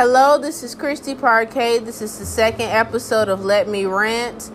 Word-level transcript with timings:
Hello, 0.00 0.38
this 0.38 0.62
is 0.62 0.76
Christy 0.76 1.16
Parquet. 1.16 1.80
This 1.80 2.00
is 2.00 2.20
the 2.20 2.24
second 2.24 2.68
episode 2.68 3.28
of 3.28 3.44
Let 3.44 3.66
Me 3.66 3.84
Rant. 3.84 4.48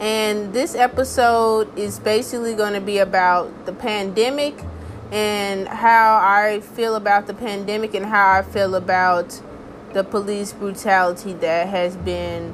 And 0.00 0.52
this 0.52 0.74
episode 0.74 1.78
is 1.78 2.00
basically 2.00 2.56
going 2.56 2.72
to 2.72 2.80
be 2.80 2.98
about 2.98 3.64
the 3.64 3.72
pandemic 3.72 4.60
and 5.12 5.68
how 5.68 6.16
I 6.20 6.58
feel 6.58 6.96
about 6.96 7.28
the 7.28 7.34
pandemic 7.34 7.94
and 7.94 8.06
how 8.06 8.38
I 8.38 8.42
feel 8.42 8.74
about 8.74 9.40
the 9.92 10.02
police 10.02 10.52
brutality 10.52 11.32
that 11.34 11.68
has 11.68 11.94
been 11.94 12.52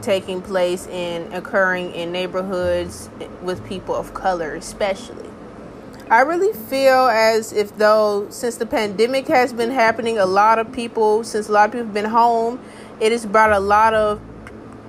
taking 0.00 0.42
place 0.42 0.86
and 0.86 1.34
occurring 1.34 1.92
in 1.92 2.12
neighborhoods 2.12 3.10
with 3.42 3.66
people 3.66 3.96
of 3.96 4.14
color, 4.14 4.54
especially. 4.54 5.29
I 6.10 6.22
really 6.22 6.52
feel 6.52 7.06
as 7.06 7.52
if 7.52 7.76
though 7.78 8.28
since 8.30 8.56
the 8.56 8.66
pandemic 8.66 9.28
has 9.28 9.52
been 9.52 9.70
happening, 9.70 10.18
a 10.18 10.26
lot 10.26 10.58
of 10.58 10.72
people, 10.72 11.22
since 11.22 11.48
a 11.48 11.52
lot 11.52 11.66
of 11.66 11.70
people 11.70 11.84
have 11.86 11.94
been 11.94 12.06
home, 12.06 12.58
it 12.98 13.12
has 13.12 13.24
brought 13.24 13.52
a 13.52 13.60
lot 13.60 13.94
of 13.94 14.20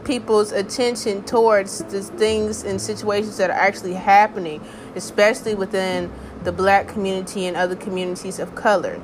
people's 0.03 0.51
attention 0.51 1.23
towards 1.23 1.83
the 1.83 2.01
things 2.01 2.63
and 2.63 2.81
situations 2.81 3.37
that 3.37 3.51
are 3.51 3.59
actually 3.59 3.93
happening, 3.93 4.65
especially 4.95 5.53
within 5.53 6.11
the 6.43 6.51
black 6.51 6.87
community 6.87 7.45
and 7.45 7.55
other 7.55 7.75
communities 7.75 8.39
of 8.39 8.55
color. 8.55 8.99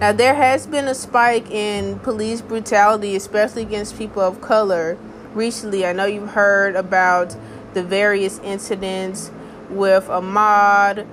Now, 0.00 0.12
there 0.12 0.34
has 0.34 0.66
been 0.66 0.86
a 0.86 0.94
spike 0.94 1.50
in 1.50 1.98
police 2.00 2.42
brutality, 2.42 3.16
especially 3.16 3.62
against 3.62 3.96
people 3.96 4.20
of 4.20 4.42
color, 4.42 4.98
recently. 5.32 5.86
I 5.86 5.94
know 5.94 6.04
you've 6.04 6.32
heard 6.32 6.76
about 6.76 7.34
the 7.72 7.82
various 7.82 8.38
incidents 8.40 9.30
with 9.70 10.06
Ahmaud, 10.06 11.06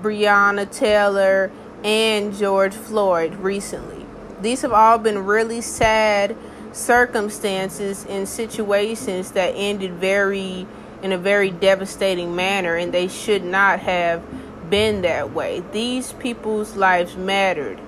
Breonna 0.00 0.70
Taylor, 0.70 1.50
and 1.82 2.34
George 2.34 2.74
Floyd 2.74 3.34
recently. 3.36 4.06
These 4.40 4.62
have 4.62 4.72
all 4.72 4.98
been 4.98 5.24
really 5.24 5.60
sad 5.60 6.36
circumstances 6.72 8.04
and 8.08 8.28
situations 8.28 9.32
that 9.32 9.54
ended 9.54 9.92
very 9.94 10.66
in 11.02 11.12
a 11.12 11.18
very 11.18 11.50
devastating 11.50 12.34
manner 12.34 12.76
and 12.76 12.92
they 12.92 13.06
should 13.06 13.44
not 13.44 13.78
have 13.80 14.22
been 14.70 15.02
that 15.02 15.32
way. 15.32 15.62
These 15.72 16.12
people's 16.14 16.76
lives 16.76 17.16
mattered. 17.16 17.80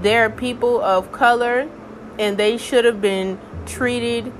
They're 0.00 0.28
people 0.28 0.82
of 0.82 1.12
color 1.12 1.68
and 2.18 2.36
they 2.36 2.58
should 2.58 2.84
have 2.84 3.00
been 3.00 3.38
treated 3.66 4.32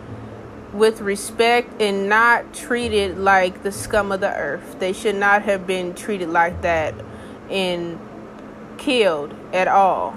with 0.76 1.00
respect 1.00 1.80
and 1.80 2.08
not 2.08 2.52
treated 2.52 3.18
like 3.18 3.62
the 3.62 3.72
scum 3.72 4.12
of 4.12 4.20
the 4.20 4.34
earth. 4.34 4.78
They 4.78 4.92
should 4.92 5.16
not 5.16 5.42
have 5.42 5.66
been 5.66 5.94
treated 5.94 6.28
like 6.28 6.62
that 6.62 6.94
and 7.50 7.98
killed 8.78 9.34
at 9.52 9.68
all. 9.68 10.16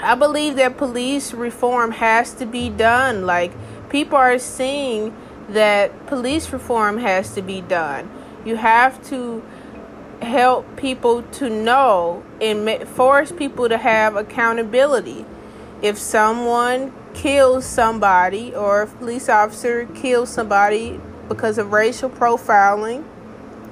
I 0.00 0.14
believe 0.14 0.56
that 0.56 0.76
police 0.76 1.32
reform 1.32 1.92
has 1.92 2.34
to 2.34 2.46
be 2.46 2.68
done. 2.68 3.24
Like, 3.24 3.52
people 3.88 4.18
are 4.18 4.38
seeing 4.38 5.16
that 5.48 6.06
police 6.06 6.52
reform 6.52 6.98
has 6.98 7.34
to 7.34 7.42
be 7.42 7.60
done. 7.60 8.10
You 8.44 8.56
have 8.56 9.02
to 9.08 9.42
help 10.20 10.76
people 10.76 11.22
to 11.22 11.48
know 11.48 12.24
and 12.40 12.88
force 12.88 13.32
people 13.32 13.68
to 13.68 13.78
have 13.78 14.16
accountability. 14.16 15.24
If 15.82 15.98
someone 15.98 16.92
kills 17.16 17.64
somebody 17.64 18.54
or 18.54 18.82
if 18.82 18.94
a 18.94 18.96
police 18.98 19.28
officer 19.28 19.86
kills 19.86 20.30
somebody 20.30 21.00
because 21.28 21.58
of 21.58 21.72
racial 21.72 22.08
profiling 22.08 23.04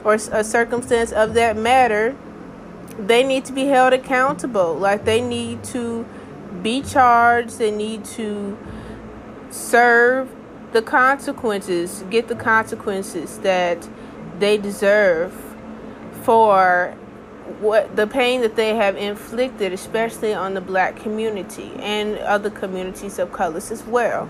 or 0.02 0.14
a 0.14 0.42
circumstance 0.42 1.12
of 1.12 1.34
that 1.34 1.56
matter, 1.56 2.16
they 2.98 3.22
need 3.22 3.44
to 3.44 3.52
be 3.52 3.66
held 3.66 3.92
accountable. 3.92 4.74
Like 4.74 5.04
they 5.04 5.20
need 5.20 5.62
to 5.64 6.06
be 6.62 6.82
charged, 6.82 7.58
they 7.58 7.70
need 7.70 8.04
to 8.06 8.58
serve 9.50 10.34
the 10.72 10.82
consequences, 10.82 12.02
get 12.10 12.28
the 12.28 12.34
consequences 12.34 13.38
that 13.40 13.88
they 14.38 14.56
deserve 14.56 15.32
for 16.22 16.96
what 17.60 17.94
the 17.96 18.06
pain 18.06 18.40
that 18.40 18.56
they 18.56 18.74
have 18.74 18.96
inflicted, 18.96 19.72
especially 19.72 20.32
on 20.32 20.54
the 20.54 20.60
black 20.60 20.96
community 20.96 21.72
and 21.78 22.18
other 22.18 22.50
communities 22.50 23.18
of 23.18 23.32
colors 23.32 23.70
as 23.70 23.84
well. 23.84 24.28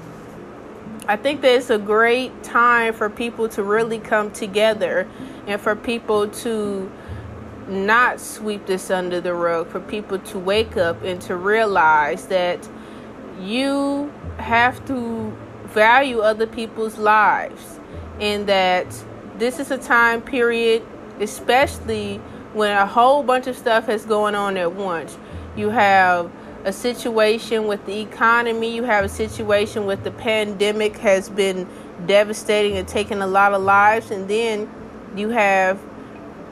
I 1.06 1.16
think 1.16 1.42
that 1.42 1.54
it's 1.54 1.70
a 1.70 1.78
great 1.78 2.42
time 2.42 2.94
for 2.94 3.10
people 3.10 3.48
to 3.50 3.62
really 3.62 3.98
come 3.98 4.30
together 4.30 5.06
and 5.46 5.60
for 5.60 5.76
people 5.76 6.28
to 6.28 6.90
not 7.68 8.20
sweep 8.20 8.66
this 8.66 8.90
under 8.90 9.20
the 9.20 9.34
rug, 9.34 9.68
for 9.68 9.80
people 9.80 10.18
to 10.18 10.38
wake 10.38 10.76
up 10.76 11.02
and 11.02 11.20
to 11.22 11.36
realize 11.36 12.26
that 12.26 12.68
you 13.40 14.12
have 14.38 14.84
to 14.86 15.30
value 15.66 16.20
other 16.20 16.46
people's 16.46 16.98
lives 16.98 17.80
and 18.20 18.46
that 18.46 18.86
this 19.38 19.58
is 19.58 19.70
a 19.70 19.78
time 19.78 20.22
period, 20.22 20.82
especially 21.20 22.20
when 22.54 22.76
a 22.76 22.86
whole 22.86 23.22
bunch 23.22 23.46
of 23.46 23.56
stuff 23.56 23.88
is 23.88 24.04
going 24.04 24.34
on 24.34 24.56
at 24.56 24.72
once. 24.72 25.18
You 25.56 25.70
have 25.70 26.30
a 26.64 26.72
situation 26.72 27.66
with 27.66 27.84
the 27.84 28.00
economy, 28.00 28.74
you 28.74 28.84
have 28.84 29.04
a 29.04 29.08
situation 29.08 29.84
with 29.84 30.02
the 30.04 30.10
pandemic 30.10 30.96
has 30.98 31.28
been 31.28 31.68
devastating 32.06 32.78
and 32.78 32.88
taking 32.88 33.20
a 33.20 33.26
lot 33.26 33.52
of 33.52 33.62
lives, 33.62 34.10
and 34.10 34.28
then 34.28 34.70
you 35.14 35.28
have 35.30 35.80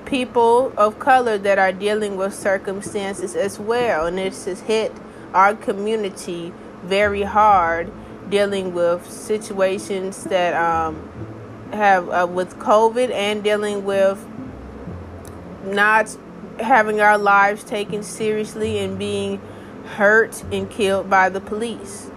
people 0.05 0.73
of 0.77 0.99
color 0.99 1.39
that 1.39 1.59
are 1.59 1.73
dealing 1.73 2.17
with 2.17 2.35
circumstances 2.35 3.35
as 3.35 3.59
well, 3.59 4.07
and 4.07 4.19
this 4.19 4.45
has 4.45 4.61
hit 4.61 4.93
our 5.33 5.55
community 5.55 6.53
very 6.83 7.23
hard, 7.23 7.91
dealing 8.29 8.75
with 8.75 9.09
situations 9.11 10.25
that 10.25 10.53
um, 10.55 11.09
have 11.73 12.09
uh, 12.11 12.27
with 12.27 12.59
COVID 12.59 13.11
and 13.11 13.43
dealing 13.43 13.85
with 13.85 14.27
not 15.65 16.17
having 16.61 17.01
our 17.01 17.19
lives 17.19 17.65
taken 17.65 18.03
seriously 18.03 18.79
and 18.79 18.99
being 18.99 19.41
hurt 19.97 20.43
and 20.53 20.71
killed 20.71 21.09
by 21.09 21.29
the 21.29 21.41
police. 21.41 22.11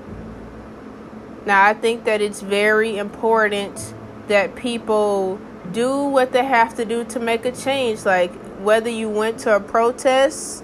Now, 1.46 1.64
I 1.64 1.74
think 1.74 2.06
that 2.06 2.22
it's 2.22 2.42
very 2.42 2.98
important 2.98 3.94
that 4.28 4.56
people 4.56 5.40
do 5.72 6.06
what 6.06 6.32
they 6.32 6.44
have 6.44 6.76
to 6.76 6.86
do 6.86 7.04
to 7.06 7.20
make 7.20 7.46
a 7.46 7.52
change. 7.52 8.06
Like, 8.06 8.34
whether 8.60 8.90
you 8.90 9.10
went 9.10 9.40
to 9.40 9.56
a 9.56 9.60
protest, 9.60 10.64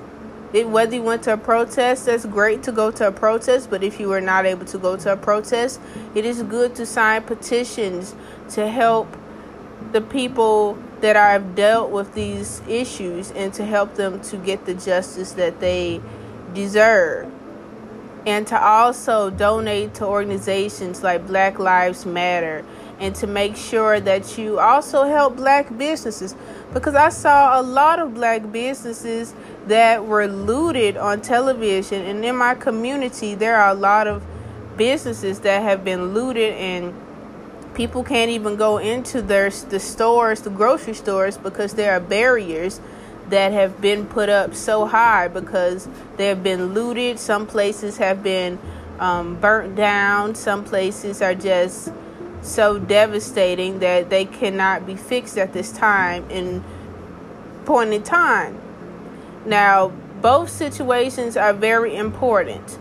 it, 0.54 0.68
whether 0.68 0.96
you 0.96 1.04
went 1.04 1.24
to 1.24 1.34
a 1.34 1.38
protest, 1.38 2.08
that's 2.08 2.26
great 2.26 2.64
to 2.64 2.72
go 2.72 2.92
to 2.92 3.08
a 3.08 3.12
protest. 3.12 3.70
But 3.70 3.84
if 3.84 4.00
you 4.00 4.10
were 4.10 4.22
not 4.22 4.46
able 4.46 4.66
to 4.66 4.78
go 4.78 4.98
to 4.98 5.14
a 5.14 5.18
protest, 5.18 5.80
it 6.16 6.26
is 6.26 6.42
good 6.44 6.76
to 6.76 6.86
sign 6.86 7.24
petitions 7.24 8.16
to 8.50 8.68
help 8.68 9.08
the 9.92 10.02
people 10.02 10.78
that 11.02 11.16
I've 11.16 11.56
dealt 11.56 11.92
with 11.92 12.14
these 12.14 12.62
issues 12.68 13.32
and 13.32 13.54
to 13.56 13.66
help 13.66 13.96
them 13.96 14.22
to 14.22 14.38
get 14.38 14.66
the 14.66 14.74
justice 14.74 15.34
that 15.34 15.60
they 15.60 16.02
deserve. 16.54 17.32
And 18.26 18.46
to 18.48 18.64
also 18.64 19.32
donate 19.32 19.96
to 19.96 20.06
organizations 20.06 21.02
like 21.02 21.26
Black 21.26 21.58
Lives 21.58 22.06
Matter 22.06 22.64
and 23.02 23.16
to 23.16 23.26
make 23.26 23.56
sure 23.56 24.00
that 24.00 24.38
you 24.38 24.60
also 24.60 25.06
help 25.06 25.36
black 25.36 25.76
businesses 25.76 26.36
because 26.72 26.94
I 26.94 27.10
saw 27.10 27.60
a 27.60 27.64
lot 27.64 27.98
of 27.98 28.14
black 28.14 28.52
businesses 28.52 29.34
that 29.66 30.06
were 30.06 30.28
looted 30.28 30.98
on 30.98 31.20
television 31.22 32.06
and 32.06 32.24
in 32.24 32.36
my 32.36 32.54
community 32.54 33.34
there 33.34 33.58
are 33.58 33.72
a 33.72 33.74
lot 33.74 34.06
of 34.06 34.24
businesses 34.78 35.40
that 35.40 35.64
have 35.64 35.84
been 35.84 36.14
looted 36.14 36.54
and 36.54 36.94
people 37.76 38.04
can't 38.04 38.30
even 38.32 38.56
go 38.56 38.78
into 38.78 39.22
their 39.22 39.50
the 39.50 39.80
stores, 39.80 40.42
the 40.42 40.50
grocery 40.50 40.94
stores, 40.94 41.38
because 41.38 41.74
there 41.74 41.94
are 41.94 42.00
barriers 42.00 42.80
that 43.30 43.52
have 43.52 43.80
been 43.80 44.06
put 44.06 44.30
up 44.30 44.54
so 44.54 44.86
high 44.86 45.28
because 45.28 45.88
they 46.18 46.28
have 46.28 46.44
been 46.44 46.74
looted. 46.74 47.18
Some 47.18 47.48
places 47.48 47.98
have 47.98 48.22
been 48.22 48.60
um, 49.00 49.40
burnt 49.40 49.76
down. 49.76 50.36
Some 50.36 50.64
places 50.64 51.22
are 51.22 51.34
just 51.34 51.92
so 52.42 52.78
devastating 52.78 53.80
that 53.80 54.10
they 54.10 54.26
cannot 54.26 54.86
be 54.86 54.96
fixed 54.96 55.38
at 55.38 55.54
this 55.54 55.72
time 55.72 56.30
in 56.30 56.64
point 57.66 57.94
in 57.94 58.04
time. 58.04 58.60
Now, 59.46 59.90
both 60.22 60.50
situations 60.50 61.38
are 61.38 61.54
very 61.54 61.96
important. 61.96 62.78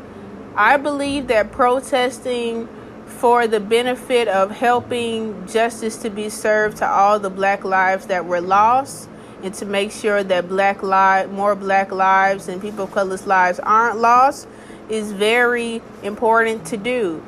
I 0.57 0.77
believe 0.77 1.29
that 1.29 1.53
protesting 1.53 2.69
for 3.11 3.47
the 3.47 3.61
benefit 3.61 4.29
of 4.29 4.51
helping 4.51 5.47
justice 5.47 5.97
to 5.99 6.11
be 6.11 6.29
served 6.29 6.79
to 6.79 6.89
all 6.89 7.19
the 7.19 7.31
black 7.31 7.65
lives 7.65 8.07
that 8.07 8.25
were 8.25 8.41
lost 8.41 9.09
and 9.43 9.53
to 9.55 9.67
make 9.67 9.91
sure 9.91 10.23
that 10.23 10.49
black 10.49 10.83
lives, 10.83 11.31
more 11.31 11.55
black 11.55 11.93
lives 11.93 12.49
and 12.49 12.61
people 12.62 12.85
of 12.85 12.93
color's 12.93 13.27
lives 13.27 13.59
aren't 13.61 13.99
lost 13.99 14.47
is 14.89 15.12
very 15.12 15.83
important 16.03 16.65
to 16.67 16.77
do. 16.77 17.23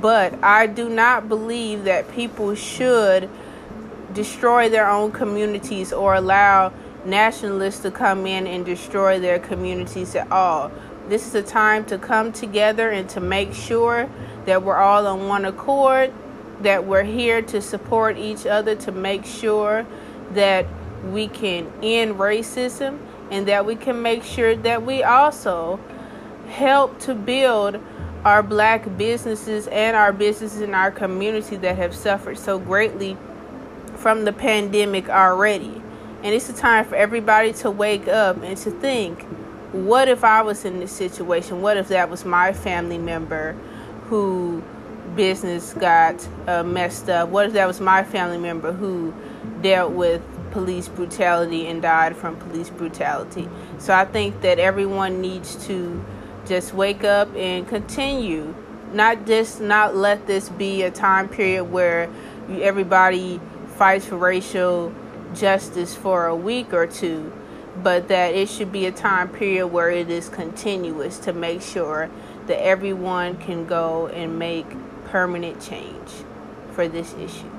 But 0.00 0.34
I 0.42 0.66
do 0.66 0.88
not 0.88 1.28
believe 1.28 1.84
that 1.84 2.10
people 2.12 2.54
should 2.54 3.28
destroy 4.12 4.68
their 4.68 4.88
own 4.88 5.12
communities 5.12 5.92
or 5.92 6.14
allow 6.14 6.72
nationalists 7.04 7.80
to 7.80 7.90
come 7.90 8.26
in 8.26 8.46
and 8.46 8.64
destroy 8.64 9.18
their 9.18 9.38
communities 9.38 10.14
at 10.14 10.30
all. 10.30 10.70
This 11.08 11.26
is 11.26 11.34
a 11.34 11.42
time 11.42 11.86
to 11.86 11.96
come 11.96 12.32
together 12.32 12.90
and 12.90 13.08
to 13.10 13.20
make 13.20 13.54
sure 13.54 14.10
that 14.44 14.62
we're 14.62 14.76
all 14.76 15.06
on 15.06 15.26
one 15.26 15.46
accord, 15.46 16.12
that 16.60 16.84
we're 16.84 17.04
here 17.04 17.40
to 17.40 17.62
support 17.62 18.18
each 18.18 18.44
other, 18.44 18.74
to 18.76 18.92
make 18.92 19.24
sure 19.24 19.86
that 20.32 20.66
we 21.10 21.28
can 21.28 21.72
end 21.82 22.16
racism, 22.16 22.98
and 23.30 23.48
that 23.48 23.64
we 23.64 23.74
can 23.74 24.02
make 24.02 24.22
sure 24.22 24.54
that 24.54 24.84
we 24.84 25.02
also 25.02 25.80
help 26.48 26.98
to 27.00 27.14
build 27.14 27.80
our 28.26 28.42
black 28.42 28.98
businesses 28.98 29.66
and 29.68 29.96
our 29.96 30.12
businesses 30.12 30.60
in 30.60 30.74
our 30.74 30.90
community 30.90 31.56
that 31.56 31.76
have 31.76 31.94
suffered 31.94 32.36
so 32.36 32.58
greatly 32.58 33.16
from 33.96 34.26
the 34.26 34.32
pandemic 34.32 35.08
already. 35.08 35.80
And 36.22 36.34
it's 36.34 36.50
a 36.50 36.52
time 36.52 36.84
for 36.84 36.96
everybody 36.96 37.54
to 37.54 37.70
wake 37.70 38.08
up 38.08 38.42
and 38.42 38.58
to 38.58 38.70
think 38.70 39.24
what 39.72 40.08
if 40.08 40.24
I 40.24 40.42
was 40.42 40.64
in 40.64 40.80
this 40.80 40.92
situation? 40.92 41.60
What 41.60 41.76
if 41.76 41.88
that 41.88 42.08
was 42.08 42.24
my 42.24 42.52
family 42.52 42.98
member 42.98 43.52
who 44.04 44.62
business 45.14 45.74
got 45.74 46.26
uh, 46.46 46.62
messed 46.62 47.10
up? 47.10 47.28
What 47.28 47.46
if 47.46 47.52
that 47.52 47.66
was 47.66 47.80
my 47.80 48.02
family 48.02 48.38
member 48.38 48.72
who 48.72 49.12
dealt 49.60 49.92
with 49.92 50.22
police 50.52 50.88
brutality 50.88 51.66
and 51.66 51.82
died 51.82 52.16
from 52.16 52.36
police 52.36 52.70
brutality? 52.70 53.48
So 53.78 53.92
I 53.92 54.06
think 54.06 54.40
that 54.40 54.58
everyone 54.58 55.20
needs 55.20 55.66
to 55.66 56.02
just 56.46 56.72
wake 56.72 57.04
up 57.04 57.34
and 57.36 57.68
continue 57.68 58.54
not 58.94 59.26
just 59.26 59.60
not 59.60 59.94
let 59.94 60.26
this 60.26 60.48
be 60.48 60.82
a 60.82 60.90
time 60.90 61.28
period 61.28 61.64
where 61.64 62.08
everybody 62.48 63.38
fights 63.76 64.06
for 64.06 64.16
racial 64.16 64.94
justice 65.34 65.94
for 65.94 66.26
a 66.26 66.34
week 66.34 66.72
or 66.72 66.86
two 66.86 67.30
but 67.82 68.08
that 68.08 68.34
it 68.34 68.48
should 68.48 68.72
be 68.72 68.86
a 68.86 68.92
time 68.92 69.28
period 69.28 69.68
where 69.68 69.90
it 69.90 70.10
is 70.10 70.28
continuous 70.28 71.18
to 71.18 71.32
make 71.32 71.62
sure 71.62 72.10
that 72.46 72.62
everyone 72.62 73.36
can 73.36 73.66
go 73.66 74.06
and 74.08 74.38
make 74.38 74.66
permanent 75.06 75.60
change 75.60 76.10
for 76.72 76.88
this 76.88 77.14
issue. 77.14 77.50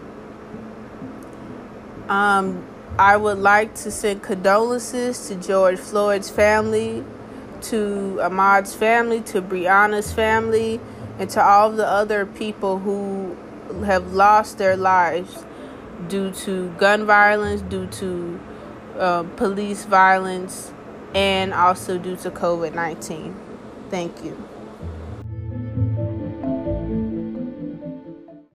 Um, 2.10 2.66
I 2.98 3.18
would 3.18 3.38
like 3.38 3.76
to 3.76 3.92
send 3.92 4.24
condolences 4.24 5.28
to 5.28 5.36
George 5.36 5.80
Floyd's 5.80 6.30
family 6.30 7.04
to 7.62 8.20
Ahmaud's 8.22 8.74
family, 8.74 9.22
to 9.22 9.42
Breonna's 9.42 10.14
family, 10.14 10.80
and 11.18 11.30
to 11.32 11.44
all 11.44 11.72
the 11.72 11.86
other 11.86 12.26
people 12.26 12.80
who 12.80 13.36
have 13.84 14.14
lost 14.14 14.58
their 14.58 14.76
lives 14.76 15.46
due 16.08 16.32
to 16.32 16.70
gun 16.78 17.06
violence, 17.06 17.62
due 17.62 17.88
to 17.88 18.40
uh, 19.00 19.24
police 19.38 19.86
violence, 19.86 20.72
and 21.16 21.54
also 21.54 21.98
due 21.98 22.16
to 22.18 22.30
COVID 22.32 22.74
19. 22.76 23.36
Thank 23.90 24.24
you. 24.24 24.38